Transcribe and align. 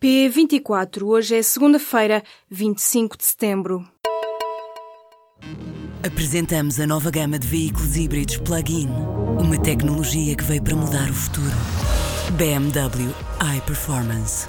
P24, 0.00 1.02
hoje 1.02 1.34
é 1.34 1.42
segunda-feira, 1.42 2.22
25 2.48 3.18
de 3.18 3.24
setembro. 3.24 3.84
Apresentamos 6.06 6.78
a 6.78 6.86
nova 6.86 7.10
gama 7.10 7.36
de 7.36 7.48
veículos 7.48 7.96
híbridos 7.96 8.36
plug-in. 8.36 8.88
Uma 9.40 9.60
tecnologia 9.60 10.36
que 10.36 10.44
veio 10.44 10.62
para 10.62 10.76
mudar 10.76 11.10
o 11.10 11.14
futuro. 11.14 11.56
BMW 12.36 13.12
iPerformance. 13.56 14.46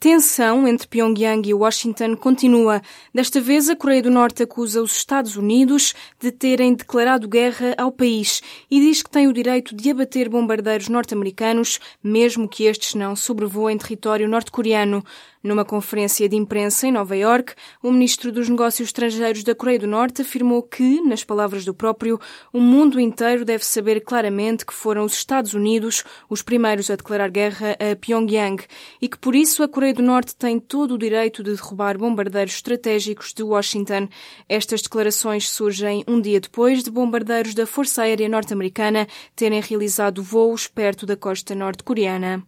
Tensão 0.00 0.66
entre 0.66 0.88
Pyongyang 0.88 1.46
e 1.46 1.52
Washington 1.52 2.16
continua. 2.16 2.80
Desta 3.14 3.38
vez, 3.38 3.68
a 3.68 3.76
Coreia 3.76 4.02
do 4.02 4.10
Norte 4.10 4.42
acusa 4.42 4.82
os 4.82 4.96
Estados 4.96 5.36
Unidos 5.36 5.94
de 6.18 6.32
terem 6.32 6.72
declarado 6.72 7.28
guerra 7.28 7.74
ao 7.76 7.92
país 7.92 8.40
e 8.70 8.80
diz 8.80 9.02
que 9.02 9.10
tem 9.10 9.28
o 9.28 9.32
direito 9.32 9.76
de 9.76 9.90
abater 9.90 10.30
bombardeiros 10.30 10.88
norte-americanos, 10.88 11.78
mesmo 12.02 12.48
que 12.48 12.64
estes 12.64 12.94
não 12.94 13.14
sobrevoem 13.14 13.76
território 13.76 14.26
norte-coreano. 14.26 15.04
Numa 15.42 15.64
conferência 15.64 16.28
de 16.28 16.36
imprensa 16.36 16.86
em 16.86 16.92
Nova 16.92 17.16
York, 17.16 17.54
o 17.82 17.90
ministro 17.90 18.30
dos 18.30 18.46
Negócios 18.46 18.88
Estrangeiros 18.88 19.42
da 19.42 19.54
Coreia 19.54 19.78
do 19.78 19.86
Norte 19.86 20.20
afirmou 20.20 20.62
que, 20.62 21.00
nas 21.00 21.24
palavras 21.24 21.64
do 21.64 21.72
próprio, 21.72 22.20
o 22.52 22.60
mundo 22.60 23.00
inteiro 23.00 23.42
deve 23.42 23.64
saber 23.64 24.00
claramente 24.02 24.66
que 24.66 24.74
foram 24.74 25.02
os 25.02 25.14
Estados 25.14 25.54
Unidos 25.54 26.04
os 26.28 26.42
primeiros 26.42 26.90
a 26.90 26.96
declarar 26.96 27.30
guerra 27.30 27.74
a 27.80 27.96
Pyongyang 27.96 28.62
e 29.00 29.08
que, 29.08 29.16
por 29.16 29.34
isso, 29.34 29.62
a 29.62 29.68
Coreia 29.68 29.94
do 29.94 30.02
Norte 30.02 30.36
tem 30.36 30.60
todo 30.60 30.92
o 30.92 30.98
direito 30.98 31.42
de 31.42 31.54
derrubar 31.54 31.96
bombardeiros 31.96 32.56
estratégicos 32.56 33.32
de 33.32 33.42
Washington. 33.42 34.08
Estas 34.46 34.82
declarações 34.82 35.48
surgem 35.48 36.04
um 36.06 36.20
dia 36.20 36.38
depois 36.38 36.84
de 36.84 36.90
bombardeiros 36.90 37.54
da 37.54 37.66
Força 37.66 38.02
Aérea 38.02 38.28
Norte-Americana 38.28 39.08
terem 39.34 39.62
realizado 39.62 40.22
voos 40.22 40.68
perto 40.68 41.06
da 41.06 41.16
costa 41.16 41.54
norte-coreana. 41.54 42.44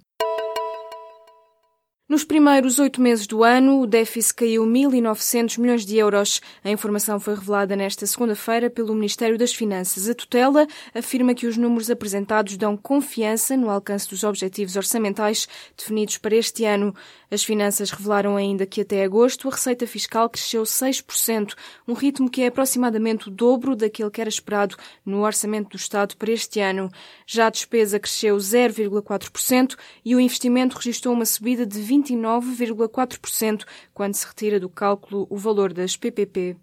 Nos 2.09 2.25
primeiros 2.25 2.81
oito 2.81 3.01
meses 3.01 3.29
do 3.29 3.45
ano, 3.45 3.81
o 3.81 3.87
déficit 3.87 4.35
caiu 4.35 4.67
1.900 4.67 5.59
milhões 5.59 5.87
de 5.87 5.97
euros. 5.97 6.41
A 6.65 6.69
informação 6.69 7.19
foi 7.21 7.37
revelada 7.37 7.77
nesta 7.77 8.05
segunda-feira 8.07 8.69
pelo 8.69 8.93
Ministério 8.93 9.39
das 9.39 9.55
Finanças. 9.55 10.09
A 10.09 10.15
tutela 10.15 10.67
afirma 10.93 11.33
que 11.33 11.47
os 11.47 11.57
números 11.57 11.89
apresentados 11.91 12.57
dão 12.57 12.77
confiança 12.77 13.57
no 13.57 13.71
alcance 13.71 14.09
dos 14.11 14.25
objetivos 14.25 14.75
orçamentais 14.75 15.49
definidos 15.77 16.19
para 16.19 16.35
este 16.35 16.65
ano. 16.65 16.93
As 17.31 17.45
finanças 17.45 17.91
revelaram 17.93 18.37
ainda 18.37 18.67
que 18.67 18.83
até 18.83 19.05
agosto 19.05 19.49
a 19.49 19.53
receita 19.53 19.87
fiscal 19.87 20.29
cresceu 20.29 20.65
6%, 20.65 21.55
um 21.89 21.95
ritmo 21.95 22.29
que 22.29 22.43
é 22.43 22.49
aproximadamente 22.49 23.29
o 23.29 23.31
dobro 23.31 23.75
daquele 23.75 24.11
que 24.11 24.21
era 24.21 24.29
esperado 24.29 24.77
no 25.07 25.25
orçamento 25.25 25.71
do 25.71 25.77
Estado 25.77 26.15
para 26.19 26.33
este 26.33 26.61
ano. 26.61 26.91
Já 27.27 27.47
a 27.47 27.51
despesa 27.51 27.99
cresceu 27.99 28.37
0,4% 28.37 29.77
e 30.05 30.15
o 30.15 30.21
investimento 30.21 30.77
registrou 30.77 31.15
uma 31.15 31.25
subida 31.25 31.65
de 31.65 31.81
20 31.81 31.92
29,4% 31.93 33.65
quando 33.93 34.15
se 34.15 34.27
retira 34.27 34.59
do 34.59 34.69
cálculo 34.69 35.27
o 35.29 35.37
valor 35.37 35.73
das 35.73 35.97
PPP. 35.97 36.57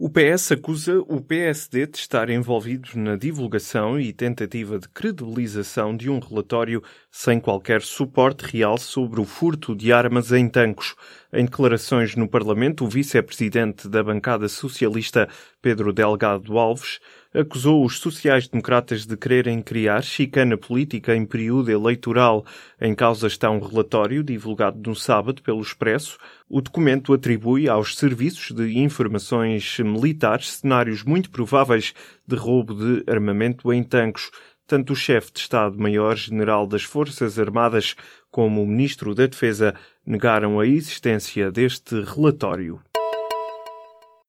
O 0.00 0.08
PS 0.08 0.52
acusa 0.52 1.00
o 1.08 1.20
PSD 1.20 1.84
de 1.88 1.98
estar 1.98 2.30
envolvido 2.30 2.90
na 2.94 3.16
divulgação 3.16 3.98
e 3.98 4.12
tentativa 4.12 4.78
de 4.78 4.88
credibilização 4.88 5.96
de 5.96 6.08
um 6.08 6.20
relatório 6.20 6.80
sem 7.10 7.40
qualquer 7.40 7.82
suporte 7.82 8.42
real 8.42 8.78
sobre 8.78 9.20
o 9.20 9.24
furto 9.24 9.74
de 9.74 9.92
armas 9.92 10.30
em 10.30 10.48
Tancos. 10.48 10.94
Em 11.32 11.44
declarações 11.44 12.14
no 12.14 12.28
Parlamento, 12.28 12.84
o 12.84 12.88
vice-presidente 12.88 13.88
da 13.88 14.00
bancada 14.04 14.48
socialista, 14.48 15.28
Pedro 15.60 15.92
Delgado 15.92 16.56
Alves, 16.56 17.00
acusou 17.32 17.84
os 17.84 17.98
sociais-democratas 17.98 19.04
de 19.04 19.16
quererem 19.16 19.60
criar 19.60 20.02
chicana 20.02 20.56
política 20.56 21.14
em 21.14 21.26
período 21.26 21.70
eleitoral. 21.70 22.44
Em 22.80 22.94
causa 22.94 23.26
está 23.26 23.50
um 23.50 23.60
relatório 23.60 24.22
divulgado 24.22 24.80
no 24.88 24.96
sábado 24.96 25.42
pelo 25.42 25.60
Expresso. 25.60 26.18
O 26.48 26.60
documento 26.60 27.12
atribui 27.12 27.68
aos 27.68 27.96
serviços 27.96 28.54
de 28.54 28.78
informações 28.78 29.78
militares 29.78 30.52
cenários 30.52 31.02
muito 31.02 31.30
prováveis 31.30 31.94
de 32.26 32.36
roubo 32.36 32.74
de 32.74 33.04
armamento 33.10 33.72
em 33.72 33.82
tanques. 33.82 34.30
Tanto 34.66 34.92
o 34.92 34.96
chefe 34.96 35.32
de 35.32 35.40
Estado-Maior-General 35.40 36.66
das 36.66 36.82
Forças 36.82 37.38
Armadas 37.38 37.94
como 38.30 38.62
o 38.62 38.66
Ministro 38.66 39.14
da 39.14 39.26
Defesa 39.26 39.74
negaram 40.04 40.60
a 40.60 40.66
existência 40.66 41.50
deste 41.50 42.02
relatório. 42.02 42.80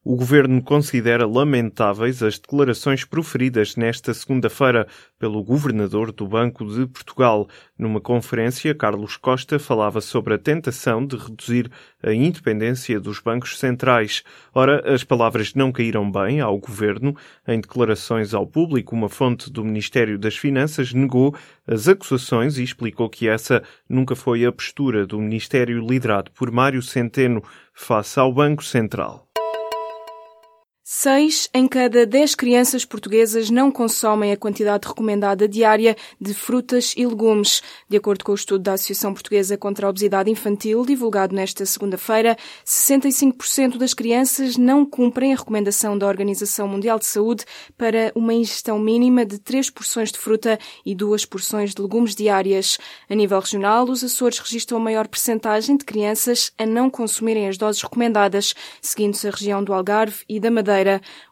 O 0.02 0.16
governo 0.16 0.64
considera 0.64 1.28
lamentáveis 1.28 2.24
as 2.24 2.40
declarações 2.40 3.04
proferidas 3.04 3.76
nesta 3.76 4.14
segunda-feira 4.14 4.88
pelo 5.20 5.44
governador 5.44 6.14
do 6.14 6.26
Banco 6.26 6.66
de 6.66 6.88
Portugal. 6.88 7.50
Numa 7.78 8.00
conferência, 8.00 8.74
Carlos 8.74 9.18
Costa 9.18 9.60
falava 9.60 10.00
sobre 10.00 10.34
a 10.34 10.38
tentação 10.38 11.06
de 11.06 11.18
reduzir 11.18 11.70
a 12.02 12.14
independência 12.14 12.98
dos 12.98 13.20
bancos 13.20 13.60
centrais. 13.60 14.24
Ora, 14.56 14.90
as 14.90 15.04
palavras 15.04 15.54
não 15.54 15.70
caíram 15.70 16.10
bem 16.10 16.40
ao 16.40 16.58
governo. 16.58 17.14
Em 17.46 17.60
declarações 17.60 18.34
ao 18.34 18.48
público, 18.48 18.96
uma 18.96 19.10
fonte 19.10 19.52
do 19.52 19.66
Ministério 19.66 20.18
das 20.18 20.38
Finanças 20.38 20.94
negou 20.94 21.36
as 21.68 21.90
acusações 21.90 22.58
e 22.58 22.64
explicou 22.64 23.10
que 23.10 23.28
essa 23.28 23.62
nunca 23.88 24.16
foi 24.16 24.46
a 24.46 24.52
postura 24.52 25.06
do 25.06 25.20
Ministério 25.20 25.86
liderado 25.86 26.32
por 26.32 26.50
Mário 26.50 26.82
Centeno 26.82 27.44
face 27.74 28.18
ao 28.18 28.34
Banco 28.34 28.64
Central. 28.64 29.30
Seis 30.92 31.48
em 31.54 31.68
cada 31.68 32.04
dez 32.04 32.34
crianças 32.34 32.84
portuguesas 32.84 33.52
não 33.52 33.70
consomem 33.70 34.32
a 34.32 34.38
quantidade 34.38 34.88
recomendada 34.88 35.48
diária 35.48 35.96
de 36.20 36.34
frutas 36.34 36.96
e 36.98 37.06
legumes. 37.06 37.62
De 37.88 37.96
acordo 37.96 38.26
com 38.26 38.32
o 38.32 38.36
estudo 38.36 38.64
da 38.64 38.74
Associação 38.74 39.14
Portuguesa 39.14 39.56
contra 39.56 39.86
a 39.86 39.90
Obesidade 39.92 40.32
Infantil, 40.32 40.84
divulgado 40.84 41.36
nesta 41.36 41.64
segunda-feira, 41.64 42.36
65% 42.66 43.78
das 43.78 43.94
crianças 43.94 44.58
não 44.58 44.84
cumprem 44.84 45.32
a 45.32 45.36
recomendação 45.38 45.96
da 45.96 46.08
Organização 46.08 46.68
Mundial 46.68 46.98
de 46.98 47.06
Saúde 47.06 47.46
para 47.78 48.12
uma 48.16 48.34
ingestão 48.34 48.80
mínima 48.80 49.24
de 49.24 49.38
três 49.38 49.70
porções 49.70 50.12
de 50.12 50.18
fruta 50.18 50.58
e 50.84 50.96
duas 50.96 51.24
porções 51.24 51.76
de 51.76 51.84
legumes 51.84 52.16
diárias. 52.16 52.80
A 53.08 53.14
nível 53.14 53.40
regional, 53.40 53.88
os 53.88 54.04
Açores 54.04 54.40
registram 54.40 54.80
a 54.80 54.82
maior 54.82 55.08
percentagem 55.08 55.78
de 55.78 55.86
crianças 55.86 56.52
a 56.58 56.66
não 56.66 56.90
consumirem 56.90 57.48
as 57.48 57.60
doses 57.60 57.84
recomendadas, 57.84 58.56
seguindo-se 58.82 59.28
a 59.28 59.32
região 59.32 59.64
do 59.64 59.72
Algarve 59.72 60.24
e 60.28 60.40
da 60.40 60.50
Madeira. 60.50 60.79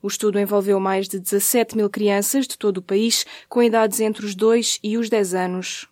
O 0.01 0.07
estudo 0.07 0.39
envolveu 0.39 0.79
mais 0.79 1.07
de 1.07 1.19
17 1.19 1.75
mil 1.75 1.89
crianças 1.89 2.47
de 2.47 2.57
todo 2.57 2.77
o 2.77 2.81
país, 2.81 3.25
com 3.47 3.61
idades 3.63 3.99
entre 3.99 4.25
os 4.25 4.35
2 4.35 4.79
e 4.83 4.97
os 4.97 5.09
10 5.09 5.33
anos. 5.33 5.87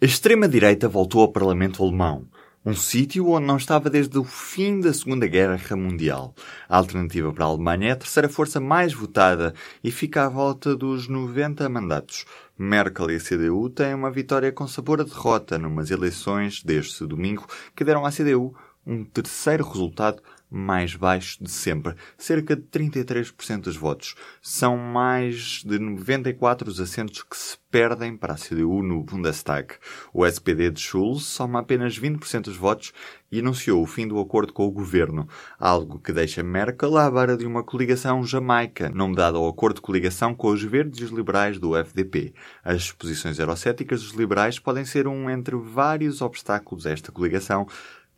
A 0.00 0.04
extrema-direita 0.04 0.88
voltou 0.88 1.22
ao 1.22 1.32
Parlamento 1.32 1.82
Alemão, 1.82 2.28
um 2.64 2.74
sítio 2.74 3.28
onde 3.30 3.46
não 3.46 3.56
estava 3.56 3.88
desde 3.88 4.18
o 4.18 4.24
fim 4.24 4.80
da 4.80 4.92
Segunda 4.92 5.26
Guerra 5.26 5.74
Mundial. 5.74 6.34
A 6.68 6.76
alternativa 6.76 7.32
para 7.32 7.44
a 7.44 7.48
Alemanha 7.48 7.88
é 7.88 7.90
a 7.92 7.96
terceira 7.96 8.28
força 8.28 8.60
mais 8.60 8.92
votada 8.92 9.54
e 9.82 9.90
fica 9.90 10.26
à 10.26 10.28
volta 10.28 10.76
dos 10.76 11.08
90 11.08 11.68
mandatos. 11.68 12.26
Merkel 12.58 13.10
e 13.10 13.16
a 13.16 13.20
CDU 13.20 13.70
têm 13.70 13.94
uma 13.94 14.10
vitória 14.10 14.52
com 14.52 14.66
sabor 14.66 15.00
a 15.00 15.04
derrota 15.04 15.56
numas 15.56 15.90
eleições 15.90 16.62
deste 16.62 17.06
domingo 17.06 17.46
que 17.74 17.84
deram 17.84 18.04
à 18.04 18.10
CDU 18.12 18.54
um 18.88 19.04
terceiro 19.04 19.68
resultado 19.68 20.22
mais 20.50 20.94
baixo 20.94 21.42
de 21.42 21.50
sempre, 21.50 21.94
cerca 22.16 22.56
de 22.56 22.62
33% 22.62 23.60
dos 23.60 23.76
votos. 23.76 24.14
São 24.40 24.78
mais 24.78 25.62
de 25.64 25.78
94 25.78 26.70
os 26.70 26.80
assentos 26.80 27.22
que 27.22 27.36
se 27.36 27.58
perdem 27.70 28.16
para 28.16 28.32
a 28.32 28.36
CDU 28.38 28.82
no 28.82 29.02
Bundestag. 29.02 29.74
O 30.12 30.24
SPD 30.24 30.70
de 30.70 30.80
Schulz 30.80 31.24
soma 31.24 31.60
apenas 31.60 31.98
20% 31.98 32.44
dos 32.44 32.56
votos 32.56 32.94
e 33.30 33.40
anunciou 33.40 33.82
o 33.82 33.86
fim 33.86 34.08
do 34.08 34.18
acordo 34.18 34.54
com 34.54 34.66
o 34.66 34.70
governo, 34.70 35.28
algo 35.58 35.98
que 35.98 36.14
deixa 36.14 36.42
Merkel 36.42 36.96
à 36.96 37.10
beira 37.10 37.36
de 37.36 37.44
uma 37.44 37.62
coligação 37.62 38.24
jamaica, 38.24 38.88
nome 38.88 39.16
dado 39.16 39.36
ao 39.36 39.46
acordo 39.46 39.76
de 39.76 39.82
coligação 39.82 40.34
com 40.34 40.48
os 40.48 40.62
verdes 40.62 41.00
e 41.00 41.04
os 41.04 41.10
liberais 41.10 41.58
do 41.58 41.76
FDP. 41.76 42.32
As 42.64 42.90
posições 42.90 43.38
eurocéticas 43.38 44.02
dos 44.02 44.12
liberais 44.12 44.58
podem 44.58 44.86
ser 44.86 45.06
um 45.06 45.28
entre 45.28 45.56
vários 45.56 46.22
obstáculos 46.22 46.86
a 46.86 46.90
esta 46.90 47.12
coligação, 47.12 47.66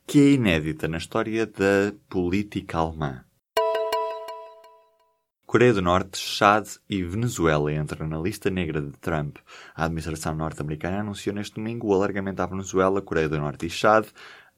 que 0.07 0.19
é 0.19 0.31
inédita 0.33 0.87
na 0.87 0.97
história 0.97 1.45
da 1.45 1.93
política 2.09 2.77
alemã. 2.77 3.23
Coreia 5.45 5.73
do 5.73 5.81
Norte, 5.81 6.17
Chad 6.17 6.65
e 6.89 7.03
Venezuela 7.03 7.73
entram 7.73 8.07
na 8.07 8.17
lista 8.17 8.49
negra 8.49 8.81
de 8.81 8.91
Trump. 8.99 9.37
A 9.75 9.85
administração 9.85 10.33
norte-americana 10.33 11.01
anunciou 11.01 11.35
neste 11.35 11.55
domingo 11.55 11.87
o 11.87 11.93
alargamento 11.93 12.41
à 12.41 12.45
Venezuela, 12.45 13.01
Coreia 13.01 13.27
do 13.27 13.37
Norte 13.37 13.65
e 13.65 13.69
Chad 13.69 14.05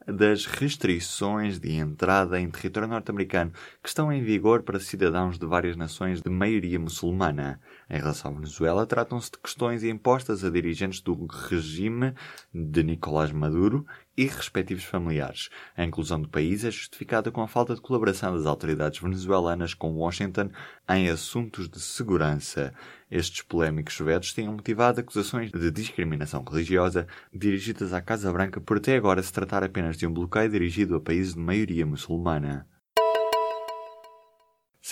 das 0.07 0.45
restrições 0.45 1.59
de 1.59 1.73
entrada 1.77 2.39
em 2.39 2.49
território 2.49 2.89
norte-americano 2.89 3.51
que 3.81 3.87
estão 3.87 4.11
em 4.11 4.21
vigor 4.21 4.63
para 4.63 4.79
cidadãos 4.79 5.37
de 5.37 5.45
várias 5.45 5.75
nações 5.75 6.21
de 6.21 6.29
maioria 6.29 6.79
muçulmana. 6.79 7.59
Em 7.89 7.97
relação 7.97 8.31
à 8.31 8.33
Venezuela, 8.33 8.85
tratam-se 8.85 9.31
de 9.31 9.37
questões 9.39 9.83
impostas 9.83 10.43
a 10.43 10.49
dirigentes 10.49 11.01
do 11.01 11.25
regime 11.25 12.13
de 12.53 12.83
Nicolás 12.83 13.31
Maduro 13.31 13.85
e 14.15 14.25
respectivos 14.25 14.83
familiares. 14.83 15.49
A 15.75 15.83
inclusão 15.83 16.21
do 16.21 16.29
país 16.29 16.63
é 16.63 16.71
justificada 16.71 17.31
com 17.31 17.41
a 17.41 17.47
falta 17.47 17.73
de 17.75 17.81
colaboração 17.81 18.35
das 18.35 18.45
autoridades 18.45 19.01
venezuelanas 19.01 19.73
com 19.73 19.93
Washington 19.93 20.49
em 20.89 21.09
assuntos 21.09 21.67
de 21.67 21.79
segurança. 21.79 22.73
Estes 23.09 23.41
polémicos 23.41 23.97
vetos 23.99 24.33
tinham 24.33 24.53
motivado 24.53 24.99
acusações 24.99 25.51
de 25.51 25.71
discriminação 25.71 26.43
religiosa 26.43 27.07
dirigidas 27.33 27.93
à 27.93 28.01
Casa 28.01 28.31
Branca 28.31 28.59
por 28.61 28.77
até 28.77 28.95
agora 28.95 29.21
se 29.21 29.33
tratar 29.33 29.63
apenas 29.63 29.97
de 29.97 30.05
um 30.05 30.13
bloqueio 30.13 30.49
dirigido 30.49 30.95
a 30.95 31.01
países 31.01 31.33
de 31.33 31.39
maioria 31.39 31.85
muçulmana. 31.85 32.67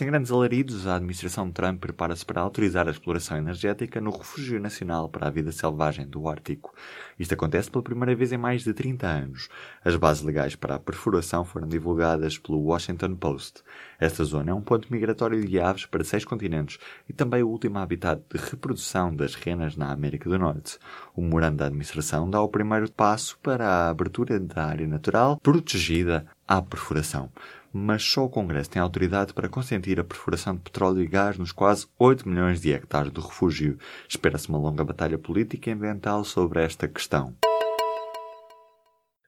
Sem 0.01 0.09
grandes 0.09 0.31
alaridos, 0.31 0.87
a 0.87 0.95
administração 0.95 1.45
de 1.45 1.53
Trump 1.53 1.79
prepara-se 1.79 2.25
para 2.25 2.41
autorizar 2.41 2.87
a 2.87 2.91
exploração 2.91 3.37
energética 3.37 4.01
no 4.01 4.09
Refúgio 4.09 4.59
Nacional 4.59 5.07
para 5.07 5.27
a 5.27 5.29
Vida 5.29 5.51
Selvagem 5.51 6.07
do 6.07 6.27
Ártico. 6.27 6.73
Isto 7.19 7.35
acontece 7.35 7.69
pela 7.69 7.83
primeira 7.83 8.15
vez 8.15 8.31
em 8.31 8.37
mais 8.37 8.63
de 8.63 8.73
30 8.73 9.05
anos. 9.05 9.47
As 9.85 9.95
bases 9.95 10.23
legais 10.23 10.55
para 10.55 10.73
a 10.73 10.79
perfuração 10.79 11.45
foram 11.45 11.67
divulgadas 11.67 12.35
pelo 12.39 12.57
Washington 12.57 13.13
Post. 13.13 13.61
Esta 13.99 14.23
zona 14.23 14.49
é 14.49 14.53
um 14.55 14.61
ponto 14.61 14.91
migratório 14.91 15.45
de 15.45 15.59
aves 15.59 15.85
para 15.85 16.03
seis 16.03 16.25
continentes 16.25 16.79
e 17.07 17.13
também 17.13 17.43
o 17.43 17.49
último 17.49 17.77
habitat 17.77 18.23
de 18.27 18.39
reprodução 18.39 19.15
das 19.15 19.35
renas 19.35 19.77
na 19.77 19.91
América 19.91 20.27
do 20.27 20.39
Norte. 20.39 20.79
O 21.15 21.21
memorando 21.21 21.57
da 21.57 21.67
administração 21.67 22.27
dá 22.27 22.41
o 22.41 22.49
primeiro 22.49 22.91
passo 22.91 23.37
para 23.37 23.67
a 23.67 23.89
abertura 23.89 24.39
da 24.39 24.65
área 24.65 24.87
natural 24.87 25.37
protegida 25.37 26.25
à 26.57 26.61
perfuração 26.61 27.29
mas 27.73 28.03
só 28.03 28.25
o 28.25 28.29
Congresso 28.29 28.69
tem 28.69 28.81
autoridade 28.81 29.33
para 29.33 29.47
consentir 29.47 29.99
a 29.99 30.03
perfuração 30.03 30.55
de 30.55 30.61
petróleo 30.61 31.01
e 31.01 31.07
gás 31.07 31.37
nos 31.37 31.51
quase 31.51 31.87
8 31.97 32.27
milhões 32.27 32.59
de 32.59 32.73
hectares 32.73 33.11
do 33.11 33.21
refúgio. 33.21 33.77
Espera-se 34.09 34.49
uma 34.49 34.57
longa 34.57 34.83
batalha 34.83 35.17
política 35.17 35.69
e 35.69 35.73
ambiental 35.73 36.23
sobre 36.23 36.61
esta 36.63 36.87
questão. 36.87 37.33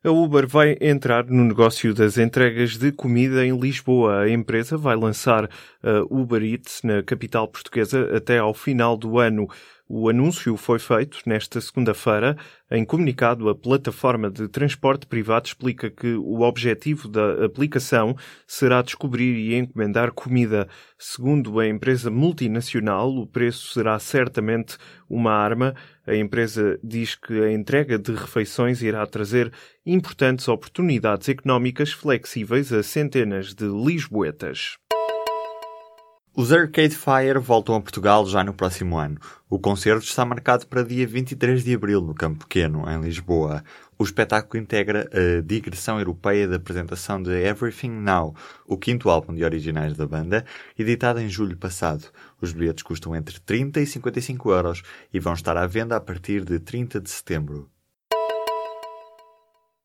A 0.06 0.12
Uber 0.12 0.46
vai 0.46 0.78
entrar 0.82 1.26
no 1.28 1.46
negócio 1.46 1.94
das 1.94 2.18
entregas 2.18 2.76
de 2.76 2.92
comida 2.92 3.46
em 3.46 3.58
Lisboa. 3.58 4.24
A 4.24 4.30
empresa 4.30 4.78
vai 4.78 4.98
lançar 4.98 5.50
a 5.82 6.02
Uber 6.10 6.44
Eats 6.44 6.82
na 6.84 7.02
capital 7.02 7.48
portuguesa 7.48 8.14
até 8.14 8.38
ao 8.38 8.54
final 8.54 8.98
do 8.98 9.18
ano. 9.18 9.48
O 9.88 10.10
anúncio 10.10 10.56
foi 10.56 10.80
feito 10.80 11.20
nesta 11.26 11.60
segunda-feira. 11.60 12.38
Em 12.72 12.86
comunicado, 12.86 13.50
a 13.50 13.56
plataforma 13.56 14.32
de 14.32 14.48
transporte 14.48 15.06
privado 15.06 15.48
explica 15.48 15.90
que 15.90 16.14
o 16.16 16.42
objetivo 16.42 17.10
da 17.10 17.46
aplicação 17.46 18.16
será 18.48 18.82
descobrir 18.82 19.36
e 19.36 19.56
encomendar 19.56 20.14
comida. 20.14 20.70
Segundo 20.98 21.60
a 21.60 21.68
empresa 21.68 22.10
multinacional, 22.10 23.14
o 23.14 23.28
preço 23.28 23.74
será 23.74 24.00
certamente 24.00 24.78
uma 25.10 25.34
arma. 25.34 25.76
A 26.08 26.16
empresa 26.16 26.80
diz 26.82 27.16
que 27.16 27.34
a 27.42 27.52
entrega 27.52 28.00
de 28.00 28.14
refeições 28.14 28.82
irá 28.82 29.06
trazer 29.06 29.52
importantes 29.86 30.48
oportunidades 30.48 31.28
económicas 31.28 31.92
flexíveis 31.92 32.72
a 32.72 32.82
centenas 32.82 33.54
de 33.54 33.66
lisboetas. 33.66 34.78
Os 36.36 36.52
Arcade 36.52 36.96
Fire 36.96 37.38
voltam 37.38 37.76
a 37.76 37.80
Portugal 37.80 38.26
já 38.26 38.44
no 38.44 38.56
próximo 38.56 38.98
ano. 38.98 39.20
O 39.48 39.60
concerto 39.60 40.04
está 40.04 40.26
marcado 40.26 40.66
para 40.66 40.84
dia 40.84 41.06
23 41.06 41.64
de 41.64 41.76
abril 41.76 42.02
no 42.02 42.16
Campo 42.16 42.48
Pequeno, 42.48 42.90
em 42.90 43.00
Lisboa. 43.00 43.64
O 44.00 44.04
espetáculo 44.04 44.60
integra 44.60 45.08
a 45.14 45.42
digressão 45.42 46.00
europeia 46.00 46.48
da 46.48 46.56
apresentação 46.56 47.22
de 47.22 47.30
Everything 47.30 47.92
Now, 47.92 48.36
o 48.66 48.76
quinto 48.76 49.12
álbum 49.12 49.36
de 49.36 49.44
originais 49.44 49.96
da 49.96 50.08
banda, 50.08 50.44
editado 50.78 51.22
em 51.22 51.30
julho 51.30 51.56
passado. 51.56 52.06
Os 52.42 52.52
bilhetes 52.52 52.82
custam 52.82 53.16
entre 53.16 53.40
30 53.40 53.82
e 53.82 53.86
55 53.86 54.50
euros 54.50 54.82
e 55.14 55.20
vão 55.20 55.34
estar 55.34 55.56
à 55.56 55.68
venda 55.68 55.96
a 55.96 56.02
partir 56.02 56.44
de 56.44 56.58
30 56.58 57.00
de 57.00 57.12
setembro. 57.12 57.70